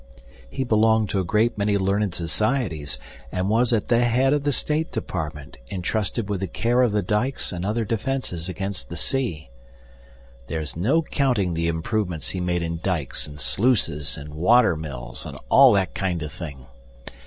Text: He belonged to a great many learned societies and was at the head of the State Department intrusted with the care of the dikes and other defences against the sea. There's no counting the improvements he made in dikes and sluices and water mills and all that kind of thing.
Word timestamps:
He 0.49 0.63
belonged 0.63 1.09
to 1.11 1.19
a 1.19 1.23
great 1.23 1.59
many 1.59 1.77
learned 1.77 2.15
societies 2.15 2.97
and 3.31 3.49
was 3.51 3.71
at 3.71 3.87
the 3.89 4.03
head 4.03 4.33
of 4.33 4.41
the 4.45 4.51
State 4.51 4.91
Department 4.91 5.57
intrusted 5.67 6.27
with 6.27 6.39
the 6.39 6.47
care 6.47 6.81
of 6.81 6.91
the 6.91 7.03
dikes 7.03 7.51
and 7.53 7.63
other 7.63 7.85
defences 7.85 8.49
against 8.49 8.89
the 8.89 8.97
sea. 8.97 9.51
There's 10.47 10.75
no 10.75 11.03
counting 11.03 11.53
the 11.53 11.67
improvements 11.67 12.31
he 12.31 12.39
made 12.41 12.63
in 12.63 12.79
dikes 12.81 13.27
and 13.27 13.39
sluices 13.39 14.17
and 14.17 14.33
water 14.33 14.75
mills 14.75 15.23
and 15.23 15.37
all 15.49 15.71
that 15.73 15.93
kind 15.93 16.23
of 16.23 16.31
thing. 16.33 16.65